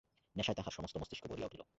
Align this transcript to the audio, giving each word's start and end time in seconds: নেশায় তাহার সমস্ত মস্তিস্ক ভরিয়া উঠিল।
নেশায় 0.35 0.55
তাহার 0.55 0.71
সমস্ত 0.71 0.95
মস্তিস্ক 0.97 1.25
ভরিয়া 1.27 1.47
উঠিল। 1.47 1.61